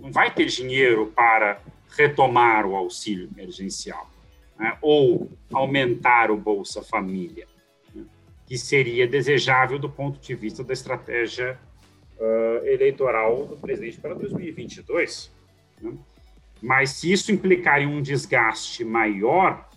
[0.00, 1.60] Não vai ter dinheiro para
[1.96, 4.10] retomar o auxílio emergencial
[4.58, 7.46] né, ou aumentar o Bolsa Família,
[7.94, 8.04] né,
[8.46, 11.58] que seria desejável do ponto de vista da estratégia
[12.18, 15.30] uh, eleitoral do presidente para 2022.
[15.80, 15.92] Né?
[16.62, 19.68] Mas se isso implicar em um desgaste maior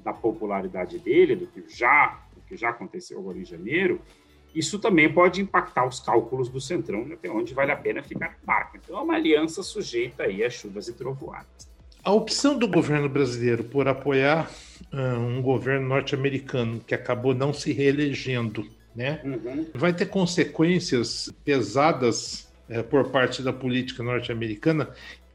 [0.00, 4.00] da popularidade dele, do que já, que já aconteceu agora em janeiro,
[4.54, 8.46] isso também pode impactar os cálculos do Centrão, até onde vale a pena ficar no
[8.46, 8.76] barco.
[8.76, 11.68] Então, é uma aliança sujeita aí a chuvas e trovoadas.
[12.02, 14.50] A opção do governo brasileiro por apoiar
[14.92, 19.66] uh, um governo norte-americano que acabou não se reelegendo, né, uhum.
[19.74, 24.90] vai ter consequências pesadas uh, por parte da política norte-americana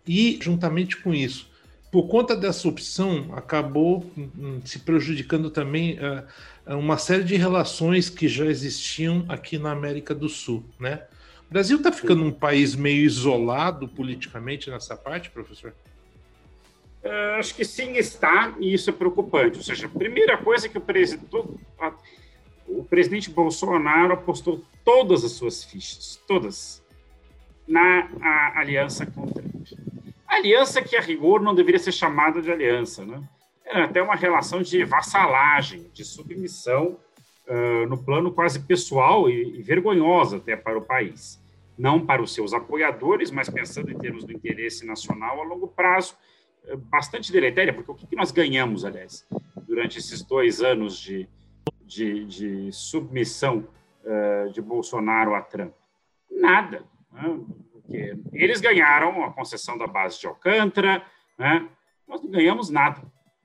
[0.08, 1.53] e, juntamente com isso,
[1.94, 8.28] por conta dessa opção, acabou um, se prejudicando também uh, uma série de relações que
[8.28, 11.04] já existiam aqui na América do Sul, né?
[11.48, 15.72] O Brasil está ficando um país meio isolado politicamente nessa parte, professor?
[17.04, 19.58] Uh, acho que sim está, e isso é preocupante.
[19.58, 21.28] Ou seja, a primeira coisa é que o presidente,
[22.68, 26.84] o presidente Bolsonaro apostou todas as suas fichas, todas,
[27.68, 28.10] na
[28.56, 29.53] aliança Trump.
[30.36, 33.22] Aliança que, a rigor, não deveria ser chamada de aliança, né?
[33.66, 37.00] Era até uma relação de vassalagem, de submissão
[37.48, 41.42] uh, no plano quase pessoal e, e vergonhosa até para o país.
[41.78, 46.16] Não para os seus apoiadores, mas pensando em termos do interesse nacional a longo prazo,
[46.90, 49.26] bastante deletéria, porque o que nós ganhamos, aliás,
[49.68, 51.28] durante esses dois anos de,
[51.82, 53.68] de, de submissão
[54.04, 55.74] uh, de Bolsonaro a Trump?
[56.32, 56.84] Nada.
[57.12, 57.40] Né?
[57.84, 61.06] Porque eles ganharam a concessão da base de Alcântara,
[61.38, 61.68] né?
[62.08, 63.02] nós não ganhamos nada.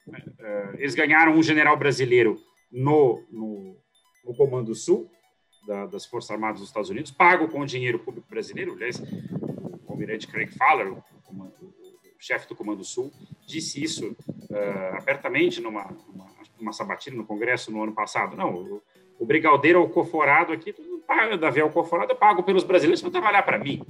[0.09, 3.77] Uh, eles ganharam um general brasileiro no, no,
[4.25, 5.11] no Comando Sul
[5.67, 8.73] da, das Forças Armadas dos Estados Unidos, pago com dinheiro público brasileiro.
[8.73, 11.75] Aliás, o almirante Craig Fowler, o, o,
[12.19, 13.13] chefe do Comando Sul,
[13.47, 14.17] disse isso
[14.51, 16.27] uh, abertamente numa, numa,
[16.59, 18.37] numa, sabatina no Congresso no ano passado.
[18.37, 18.83] Não, o,
[19.19, 23.59] o brigadeiro alcoforado aqui, tudo paga, Davi alcoforado, eu pago pelos brasileiros para trabalhar para
[23.59, 23.83] mim.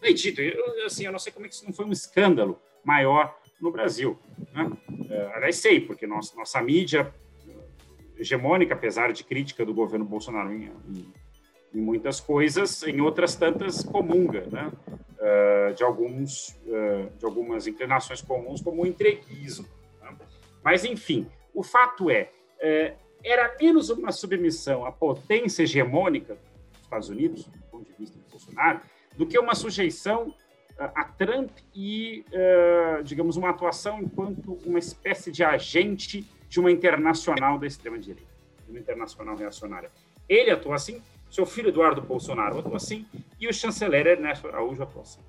[0.00, 3.38] Tito, eu, assim, eu não sei como é que isso não foi um escândalo maior
[3.60, 4.18] no Brasil.
[4.52, 4.64] Né?
[4.64, 7.12] Uh, aliás, sei, porque nossa, nossa mídia
[8.20, 11.12] hegemônica, apesar de crítica do governo Bolsonaro em, em,
[11.74, 14.70] em muitas coisas, em outras tantas comunga, né?
[15.20, 19.66] uh, de, alguns, uh, de algumas inclinações comuns, como o entreguismo.
[20.00, 20.16] Né?
[20.62, 27.08] Mas, enfim, o fato é, uh, era menos uma submissão à potência hegemônica dos Estados
[27.08, 28.80] Unidos, do ponto de vista do Bolsonaro,
[29.20, 30.34] do que uma sujeição
[30.78, 32.24] a Trump e,
[33.04, 38.32] digamos, uma atuação enquanto uma espécie de agente de uma internacional da extrema-direita,
[38.64, 39.90] de uma internacional reacionária.
[40.26, 43.06] Ele atua assim seu filho Eduardo Bolsonaro atuou assim
[43.38, 45.20] e o chanceler Ernesto Araújo atuou assim.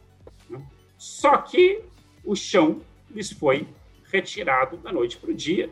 [0.49, 0.61] Né?
[0.97, 1.83] Só que
[2.23, 3.67] o chão lhes foi
[4.11, 5.69] retirado da noite para o dia,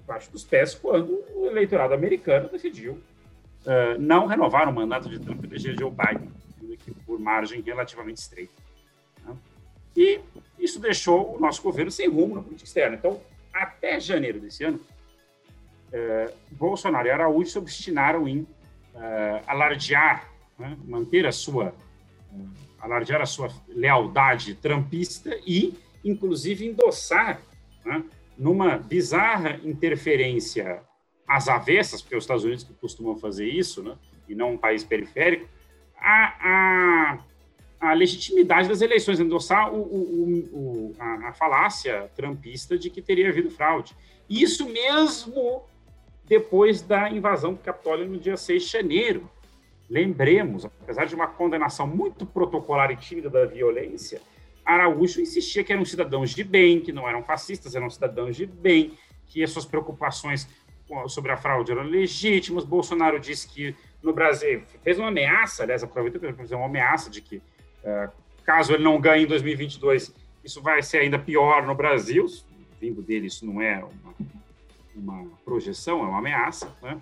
[0.00, 5.44] debaixo dos pés, quando o eleitorado americano decidiu uh, não renovar o mandato de Trump
[5.44, 6.30] e eleger Joe Biden,
[7.06, 8.52] por margem relativamente estreita.
[9.24, 9.36] Né?
[9.96, 10.20] E
[10.58, 12.96] isso deixou o nosso governo sem rumo na política externa.
[12.96, 13.20] Então,
[13.52, 14.80] até janeiro desse ano,
[15.92, 18.46] uh, Bolsonaro e Araújo se obstinaram em uh,
[19.46, 21.74] alardear, né, manter a sua
[22.32, 22.48] uh,
[22.80, 27.40] alardear a sua lealdade trampista e, inclusive, endossar,
[27.84, 28.04] né,
[28.36, 30.82] numa bizarra interferência
[31.26, 33.96] às avessas, porque é os Estados Unidos que costumam fazer isso, né,
[34.28, 35.48] e não um país periférico,
[36.00, 37.18] a,
[37.80, 43.02] a, a legitimidade das eleições, endossar o, o, o, a, a falácia trampista de que
[43.02, 43.96] teria havido fraude.
[44.28, 45.62] Isso mesmo
[46.26, 49.30] depois da invasão do Capitólio no dia 6 de janeiro.
[49.88, 54.20] Lembremos, apesar de uma condenação muito protocolar e tímida da violência,
[54.64, 58.92] Araújo insistia que eram cidadãos de bem, que não eram fascistas, eram cidadãos de bem,
[59.26, 60.46] que as suas preocupações
[61.08, 62.64] sobre a fraude eram legítimas.
[62.64, 67.20] Bolsonaro disse que no Brasil fez uma ameaça, aliás, aproveitou para fazer uma ameaça de
[67.20, 68.10] que uh,
[68.44, 72.26] caso ele não ganhe em 2022, isso vai ser ainda pior no Brasil.
[72.80, 74.14] Vindo dele, isso não é uma,
[74.94, 76.72] uma projeção, é uma ameaça.
[76.80, 77.00] Né?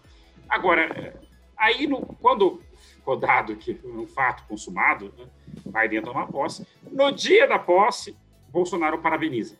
[0.48, 1.14] Agora,
[1.56, 2.60] aí no, quando
[2.94, 5.26] ficou dado que um fato consumado, né,
[5.66, 8.16] Biden toma posse, no dia da posse,
[8.48, 9.56] Bolsonaro parabeniza.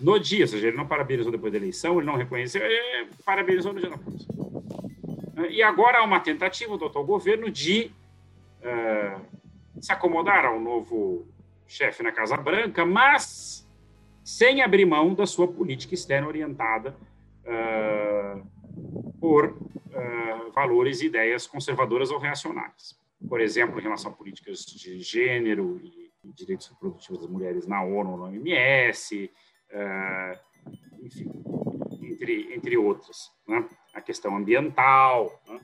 [0.00, 3.72] No dia, ou seja, ele não parabenizou depois da eleição, ele não reconheceu, ele parabenizou
[3.72, 4.26] no dia da posse.
[5.50, 7.90] E agora há uma tentativa do atual governo de
[8.60, 9.20] uh,
[9.80, 11.26] se acomodar ao novo
[11.66, 13.66] chefe na Casa Branca, mas
[14.22, 16.94] sem abrir mão da sua política externa orientada
[17.44, 18.46] uh,
[19.18, 23.00] por uh, valores e ideias conservadoras ou reacionárias.
[23.26, 28.16] Por exemplo, em relação a políticas de gênero e direitos reprodutivos das mulheres na ONU,
[28.16, 29.30] na OMS,
[31.00, 31.30] enfim,
[32.02, 33.30] entre, entre outras.
[33.46, 33.64] Né?
[33.92, 35.60] A questão ambiental, né?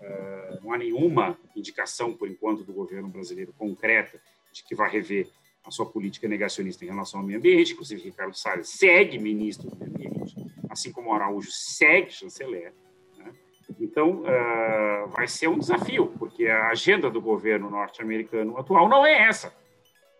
[0.00, 4.20] uh, não há nenhuma indicação, por enquanto, do governo brasileiro concreta
[4.52, 5.28] de que vai rever
[5.64, 7.72] a sua política negacionista em relação ao meio ambiente.
[7.72, 10.34] Inclusive, Ricardo Salles segue ministro do meio ambiente,
[10.70, 12.72] assim como Araújo segue chanceler.
[13.16, 13.32] Né?
[13.78, 19.28] Então, uh, vai ser um desafio, porque a agenda do governo norte-americano atual não é
[19.28, 19.54] essa.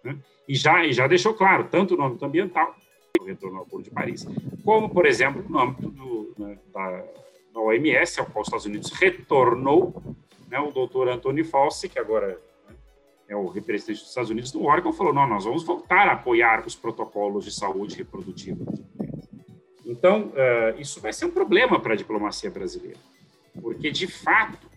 [0.05, 0.19] Né?
[0.47, 2.75] E, já, e já deixou claro, tanto no âmbito ambiental,
[3.19, 4.27] o retorno ao Acordo de Paris,
[4.65, 7.05] como, por exemplo, no âmbito do, né, da,
[7.59, 10.17] da OMS, ao qual os Estados Unidos retornou
[10.49, 12.41] né, o doutor Anthony Fauci, que agora
[13.29, 16.65] é o representante dos Estados Unidos no órgão, falou: não, nós vamos voltar a apoiar
[16.65, 18.65] os protocolos de saúde reprodutiva.
[19.85, 22.99] Então, uh, isso vai ser um problema para a diplomacia brasileira,
[23.61, 24.71] porque, de fato,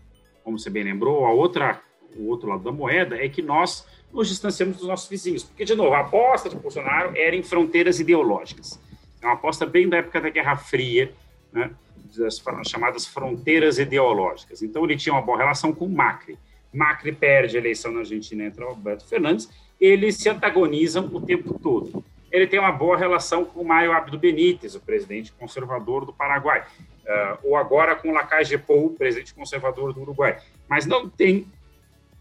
[0.43, 1.79] como você bem lembrou, a outra,
[2.15, 5.43] o outro lado da moeda é que nós nos distanciamos dos nossos vizinhos.
[5.43, 8.79] Porque, de novo, a aposta de Bolsonaro era em fronteiras ideológicas.
[9.21, 11.13] É uma aposta bem da época da Guerra Fria,
[11.53, 11.71] né,
[12.17, 14.61] das chamadas fronteiras ideológicas.
[14.61, 16.37] Então, ele tinha uma boa relação com Macri.
[16.73, 19.49] Macri perde a eleição na Argentina, entra Alberto Fernandes,
[19.79, 22.03] eles se antagonizam o tempo todo.
[22.31, 27.37] Ele tem uma boa relação com Maio Abdo Benítez, o presidente conservador do Paraguai, uh,
[27.43, 30.37] ou agora com Lacage Pou, o presidente conservador do Uruguai.
[30.69, 31.45] Mas não tem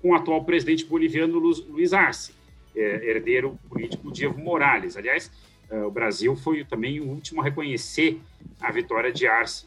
[0.03, 2.35] com o atual presidente boliviano Luiz Arce,
[2.75, 4.97] é, herdeiro político de Evo Morales.
[4.97, 5.31] Aliás,
[5.71, 8.21] uh, o Brasil foi também o último a reconhecer
[8.61, 9.67] a vitória de Arce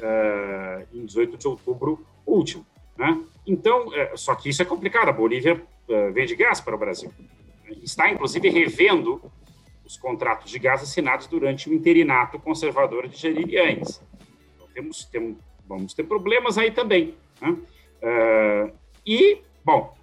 [0.00, 2.66] uh, em 18 de outubro último.
[2.96, 3.22] Né?
[3.46, 5.08] Então, é, só que isso é complicado.
[5.08, 5.54] A Bolívia
[5.88, 7.12] uh, vende gás para o Brasil.
[7.82, 9.20] Está, inclusive, revendo
[9.84, 14.02] os contratos de gás assinados durante o interinato conservador de Gerilianes.
[14.54, 15.36] Então, temos, temos,
[15.66, 17.14] vamos ter problemas aí também.
[17.40, 17.50] Né?
[17.50, 18.72] Uh,
[19.06, 19.96] e, bom,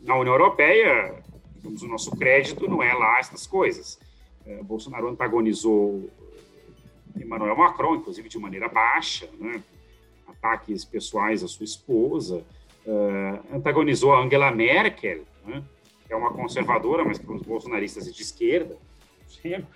[0.00, 1.22] na União Europeia,
[1.56, 3.98] digamos, o nosso crédito não é lá essas coisas.
[4.46, 6.08] Uh, Bolsonaro antagonizou
[7.16, 9.62] Emmanuel Macron, inclusive de maneira baixa, né?
[10.26, 12.44] ataques pessoais à sua esposa,
[12.86, 15.62] uh, antagonizou a Angela Merkel, né?
[16.06, 18.76] que é uma conservadora, mas que os bolsonaristas é de esquerda,
[19.26, 19.66] sempre.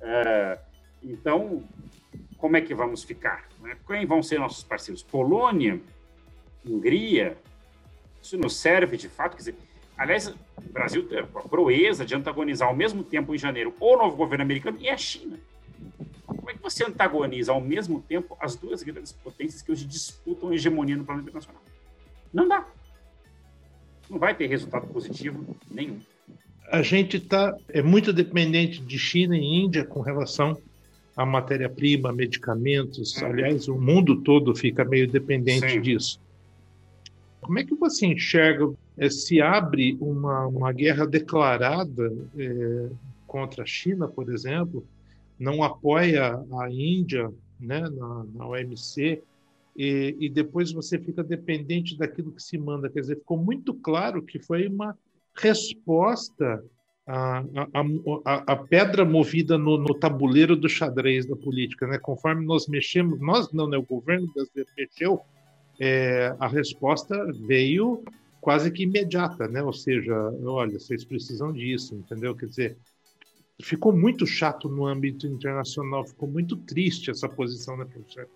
[0.00, 0.58] Uh,
[1.02, 1.64] então,
[2.36, 3.48] como é que vamos ficar?
[3.60, 3.76] Né?
[3.86, 5.02] Quem vão ser nossos parceiros?
[5.02, 5.80] Polônia,
[6.64, 7.36] Hungria,
[8.22, 9.32] isso nos serve de fato?
[9.32, 9.56] Quer dizer,
[10.02, 14.16] aliás, o Brasil tem a proeza de antagonizar ao mesmo tempo em janeiro o novo
[14.16, 15.38] governo americano e a China.
[16.26, 20.48] Como é que você antagoniza ao mesmo tempo as duas grandes potências que hoje disputam
[20.48, 21.62] a hegemonia no plano internacional?
[22.32, 22.66] Não dá.
[24.10, 26.00] Não vai ter resultado positivo nenhum.
[26.70, 30.56] A gente tá, é muito dependente de China e Índia com relação
[31.16, 33.16] à matéria-prima, medicamentos.
[33.16, 33.26] Uhum.
[33.26, 35.80] Aliás, o mundo todo fica meio dependente Sim.
[35.80, 36.20] disso.
[37.40, 42.88] Como é que você enxerga é, se abre uma, uma guerra declarada é,
[43.26, 44.84] contra a China, por exemplo,
[45.38, 49.22] não apoia a Índia né, na, na OMC,
[49.74, 52.90] e, e, depois você fica dependente daquilo que se manda.
[52.90, 54.94] Quer dizer, ficou muito claro que foi uma
[55.34, 56.62] resposta
[57.06, 57.42] à,
[58.24, 61.86] à, à pedra movida no, no, tabuleiro do xadrez da política.
[61.86, 61.98] Né?
[61.98, 65.20] Conforme nós mexemos, nós não, né, o governo brasileiro mexeu,
[65.80, 68.04] é, a resposta veio
[68.42, 69.62] quase que imediata, né?
[69.62, 70.12] Ou seja,
[70.44, 72.34] olha, vocês precisam disso, entendeu?
[72.34, 72.76] Quer dizer,
[73.62, 78.28] ficou muito chato no âmbito internacional, ficou muito triste essa posição, né, professor?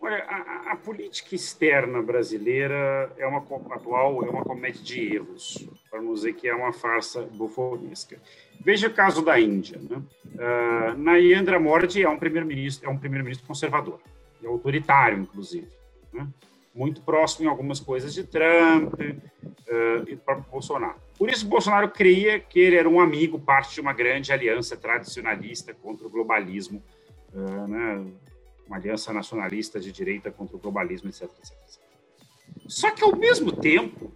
[0.00, 6.00] Olha, a, a, política externa brasileira é uma atual é uma comédia de erros, para
[6.00, 8.20] não dizer que é uma farsa bufonesca.
[8.64, 9.80] Veja o caso da Índia.
[9.80, 10.02] Né?
[10.34, 14.00] Uh, Narendra Modi é um primeiro-ministro é um primeiro-ministro conservador,
[14.44, 15.66] é autoritário, inclusive,
[16.12, 16.28] né?
[16.78, 20.96] Muito próximo em algumas coisas de Trump uh, e do próprio Bolsonaro.
[21.18, 25.74] Por isso, Bolsonaro creia que ele era um amigo, parte de uma grande aliança tradicionalista
[25.74, 26.80] contra o globalismo,
[27.34, 28.06] uh, né?
[28.66, 31.80] uma aliança nacionalista de direita contra o globalismo, etc, etc, etc.
[32.68, 34.12] Só que, ao mesmo tempo,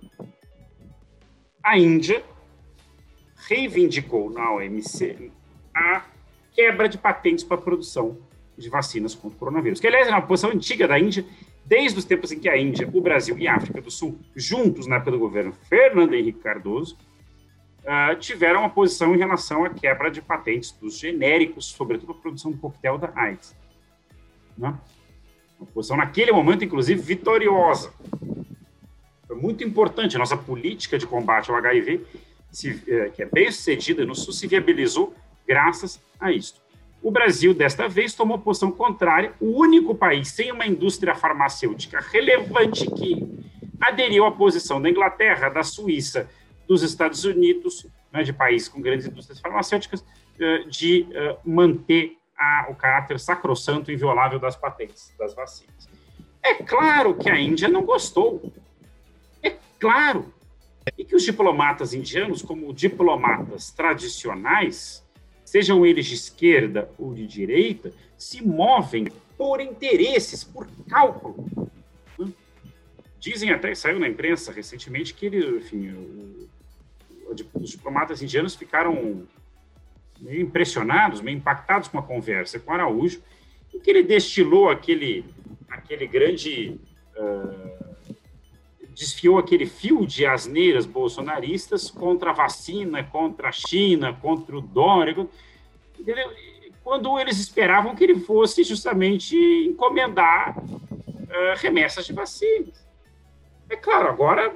[1.63, 2.23] a Índia
[3.49, 5.33] reivindicou na OMC
[5.75, 6.05] a
[6.53, 8.19] quebra de patentes para a produção
[8.57, 11.25] de vacinas contra o coronavírus, que, aliás, é uma posição antiga da Índia,
[11.65, 14.87] desde os tempos em que a Índia, o Brasil e a África do Sul, juntos
[14.87, 16.97] do governo Fernando Henrique Cardoso,
[17.83, 22.51] uh, tiveram uma posição em relação à quebra de patentes dos genéricos, sobretudo a produção
[22.51, 23.57] do coquetel da AIDS.
[24.57, 24.79] Né?
[25.59, 27.93] Uma posição, naquele momento, inclusive, vitoriosa.
[29.27, 30.17] Foi muito importante.
[30.17, 32.05] A nossa política de combate ao HIV,
[32.51, 35.15] se, eh, que é bem sucedida no Sul, se viabilizou
[35.47, 36.62] graças a isso.
[37.03, 42.89] O Brasil, desta vez, tomou posição contrária, o único país sem uma indústria farmacêutica relevante
[42.91, 43.27] que
[43.81, 46.31] aderiu à posição da Inglaterra, da Suíça,
[46.69, 50.05] dos Estados Unidos, né, de países com grandes indústrias farmacêuticas,
[50.69, 51.07] de
[51.45, 55.89] manter a, o caráter sacrossanto e inviolável das patentes das vacinas.
[56.43, 58.53] É claro que a Índia não gostou.
[59.43, 60.33] É claro.
[60.99, 65.02] E que os diplomatas indianos, como diplomatas tradicionais,
[65.53, 71.47] sejam eles de esquerda ou de direita, se movem por interesses, por cálculo.
[73.21, 76.49] Dizem até, saiu na imprensa recentemente, que ele, enfim, o,
[77.53, 79.27] os diplomatas indianos ficaram
[80.19, 83.23] meio impressionados, meio impactados com a conversa com Araújo,
[83.75, 85.23] em que ele destilou aquele,
[85.69, 86.81] aquele grande.
[87.15, 87.82] Uh,
[88.95, 95.29] desfiou aquele fio de asneiras bolsonaristas contra a vacina, contra a China, contra o Dória,
[95.99, 96.31] entendeu?
[96.83, 99.37] quando eles esperavam que ele fosse justamente
[99.67, 102.85] encomendar uh, remessas de vacinas.
[103.71, 104.53] É claro, agora,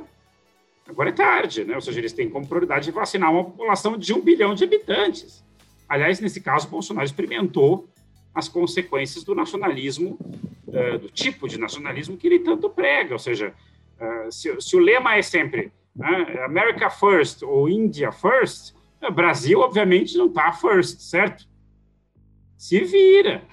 [0.89, 1.75] agora é tarde, né?
[1.75, 5.45] ou seja, eles têm como prioridade vacinar uma população de um bilhão de habitantes.
[5.89, 7.89] Aliás, nesse caso, Bolsonaro experimentou
[8.35, 10.19] as consequências do nacionalismo,
[10.67, 13.15] uh, do tipo de nacionalismo que ele tanto prega.
[13.15, 13.55] Ou seja,
[14.01, 19.61] uh, se, se, o lema é sempre uh, America First ou India First, o Brasil,
[19.61, 21.47] obviamente, não está first, certo?
[22.57, 23.47] Se vira.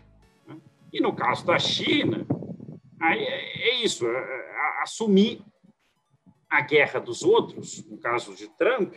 [0.91, 2.25] E no caso da China,
[2.99, 5.41] aí é, é isso, é, é, assumir
[6.49, 8.93] a guerra dos outros, no caso de Trump,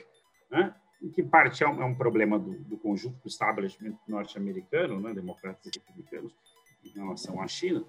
[0.51, 0.75] né?
[1.15, 5.67] que parte é um, é um problema do, do, conjunto do establishment norte-americano, né, democratas
[5.67, 6.35] e republicanos,
[6.85, 7.85] em relação à China,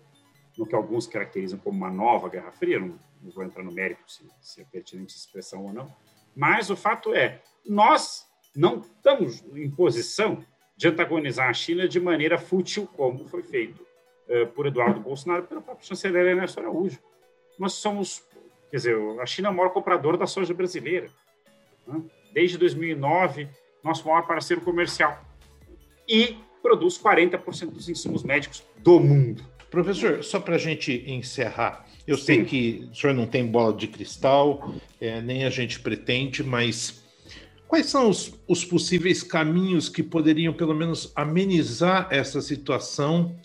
[0.57, 4.01] no que alguns caracterizam como uma nova Guerra Fria, não, não vou entrar no mérito
[4.11, 5.93] se, se é pertinente essa expressão ou não,
[6.35, 8.25] mas o fato é, nós
[8.55, 10.43] não estamos em posição
[10.75, 13.85] de antagonizar a China de maneira fútil, como foi feito
[14.29, 16.99] uh, por Eduardo Bolsonaro pelo próprio chanceler Ernesto Araújo.
[17.57, 18.23] Nós somos,
[18.69, 21.09] quer dizer, a China é o maior comprador da soja brasileira.
[21.87, 22.03] Né?
[22.37, 23.49] desde 2009,
[23.83, 25.19] nosso maior parceiro comercial.
[26.07, 29.43] E produz 40% dos insumos médicos do mundo.
[29.71, 32.23] Professor, só para a gente encerrar, eu Sim.
[32.23, 37.03] sei que o senhor não tem bola de cristal, é, nem a gente pretende, mas
[37.67, 43.35] quais são os, os possíveis caminhos que poderiam, pelo menos, amenizar essa situação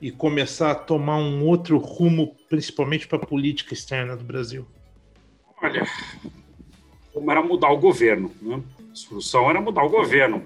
[0.00, 4.66] e começar a tomar um outro rumo, principalmente para a política externa do Brasil?
[5.62, 5.86] Olha,
[7.14, 8.30] como era mudar o governo.
[8.42, 8.62] Né?
[8.92, 10.42] A solução era mudar o governo,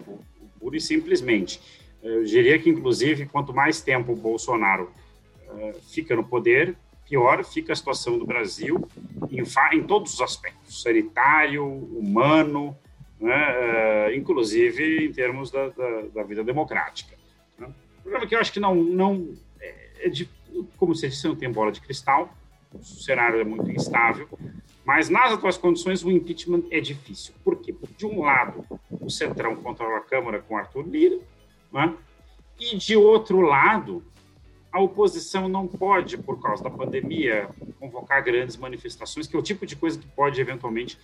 [0.60, 1.60] pura e simplesmente.
[2.02, 4.92] Eu diria que, inclusive, quanto mais tempo o Bolsonaro
[5.48, 6.76] uh, fica no poder,
[7.08, 8.86] pior fica a situação do Brasil
[9.30, 9.42] em,
[9.76, 12.76] em todos os aspectos, sanitário, humano,
[13.20, 14.08] né?
[14.08, 17.16] uh, inclusive em termos da, da, da vida democrática.
[17.58, 17.68] Né?
[17.98, 20.28] O problema é que eu acho que não, não é, é de,
[20.76, 22.34] como você disse, não tem bola de cristal,
[22.72, 24.28] o cenário é muito instável,
[24.84, 27.34] mas nas atuais condições o impeachment é difícil.
[27.42, 27.72] Por quê?
[27.72, 31.18] Porque, de um lado, o Centrão controla a Câmara com Arthur Lira,
[31.72, 31.94] né?
[32.58, 34.02] e de outro lado,
[34.76, 37.48] a oposição não pode, por causa da pandemia,
[37.80, 40.98] convocar grandes manifestações, que é o tipo de coisa que pode eventualmente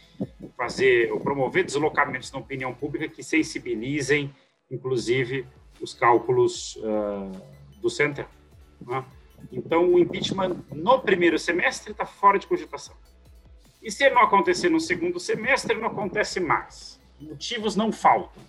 [0.55, 4.31] fazer ou promover deslocamentos na opinião pública que sensibilizem,
[4.71, 5.47] inclusive,
[5.81, 8.27] os cálculos uh, do Centrão.
[8.87, 9.03] Né?
[9.51, 12.95] Então, o impeachment no primeiro semestre está fora de cogitação.
[13.83, 17.01] E se não acontecer no segundo semestre, não acontece mais.
[17.19, 18.43] Motivos não faltam.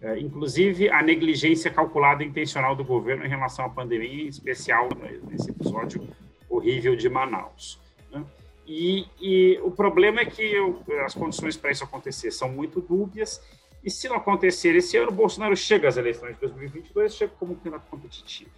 [0.00, 4.88] É, inclusive, a negligência calculada intencional do governo em relação à pandemia, em especial
[5.26, 6.06] nesse episódio
[6.48, 7.80] horrível de Manaus.
[8.10, 8.22] Né?
[8.66, 13.40] E, e, o problema é que eu, as condições para isso acontecer são muito dúbias,
[13.82, 17.86] e se não acontecer esse ano, Bolsonaro chega às eleições de 2022, chega como candidato
[17.90, 18.50] competitivo.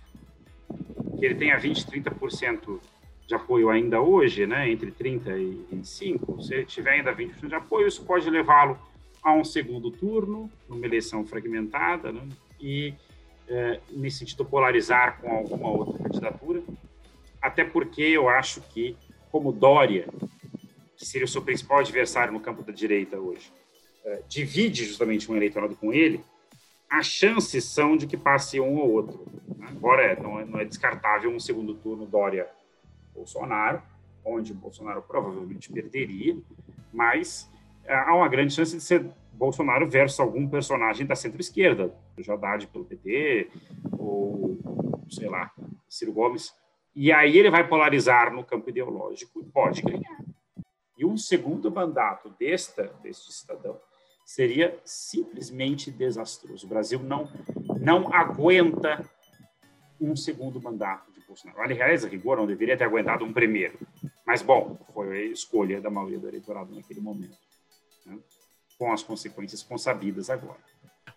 [1.19, 2.81] Que ele tenha 20, 30%
[3.27, 7.55] de apoio ainda hoje, né, entre 30 e 25, se ele tiver ainda 20% de
[7.57, 8.79] apoio, isso pode levá-lo
[9.27, 12.29] a um segundo turno, numa eleição fragmentada, né,
[12.61, 12.95] e,
[13.49, 16.63] é, nesse sentido, polarizar com alguma outra candidatura,
[17.43, 18.97] até porque eu acho que,
[19.33, 20.07] como Dória,
[20.97, 23.53] que seria o seu principal adversário no campo da direita hoje,
[24.05, 26.23] é, divide justamente um eleitorado com ele,
[26.89, 29.27] as chances são de que passe um ou outro.
[29.59, 29.67] Né?
[29.71, 32.49] Agora, é, não, é, não é descartável um segundo turno Dória
[33.13, 33.83] Bolsonaro,
[34.25, 36.37] onde Bolsonaro provavelmente perderia,
[36.93, 37.51] mas
[37.89, 41.95] há uma grande chance de ser Bolsonaro versus algum personagem da centro-esquerda,
[42.29, 43.51] Haddad pelo PT,
[43.99, 44.59] ou,
[45.11, 45.53] sei lá,
[45.89, 46.55] Ciro Gomes.
[46.95, 50.25] E aí ele vai polarizar no campo ideológico e pode ganhar.
[50.97, 53.79] E um segundo mandato desta, deste cidadão
[54.25, 56.67] seria simplesmente desastroso.
[56.67, 57.29] O Brasil não,
[57.79, 59.05] não aguenta
[60.01, 61.61] um segundo mandato Bolsonaro.
[61.61, 63.79] Aliás, a rigor, não deveria ter aguentado um primeiro.
[64.27, 67.37] Mas, bom, foi a escolha da maioria do eleitorado naquele momento.
[68.79, 70.59] Com as consequências consabidas agora.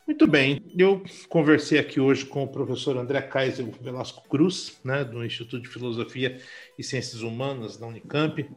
[0.09, 5.23] Muito bem, eu conversei aqui hoje com o professor André Kaiser Velasco Cruz, né, do
[5.23, 6.39] Instituto de Filosofia
[6.77, 8.49] e Ciências Humanas da Unicamp.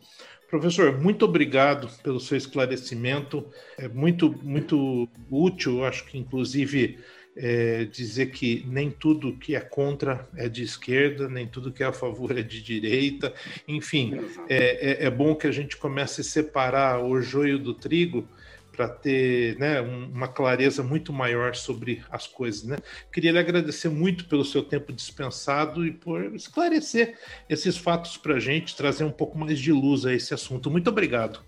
[0.48, 3.46] Professor, muito obrigado pelo seu esclarecimento,
[3.76, 6.98] é muito, muito útil, acho que inclusive
[7.36, 11.86] é, dizer que nem tudo que é contra é de esquerda, nem tudo que é
[11.86, 13.32] a favor é de direita.
[13.66, 18.26] Enfim, é, é, é bom que a gente comece a separar o joio do trigo
[18.72, 22.64] para ter né, uma clareza muito maior sobre as coisas.
[22.64, 22.76] Né?
[23.12, 27.18] Queria lhe agradecer muito pelo seu tempo dispensado e por esclarecer
[27.48, 30.70] esses fatos para a gente, trazer um pouco mais de luz a esse assunto.
[30.70, 31.40] Muito obrigado.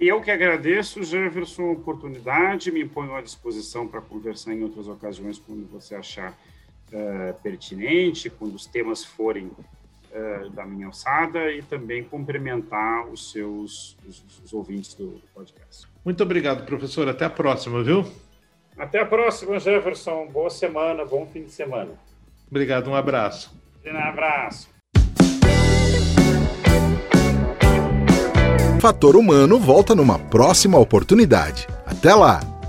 [0.00, 5.38] Eu que agradeço, Jefferson, a oportunidade, me ponho à disposição para conversar em outras ocasiões
[5.38, 12.02] quando você achar uh, pertinente, quando os temas forem uh, da minha alçada e também
[12.02, 15.89] cumprimentar os seus os, os ouvintes do podcast.
[16.04, 17.08] Muito obrigado, professor.
[17.08, 18.06] Até a próxima, viu?
[18.78, 20.26] Até a próxima, Jefferson.
[20.26, 21.90] Boa semana, bom fim de semana.
[22.50, 23.54] Obrigado, um abraço.
[23.84, 24.68] Um abraço.
[28.80, 31.66] Fator Humano volta numa próxima oportunidade.
[31.84, 32.59] Até lá!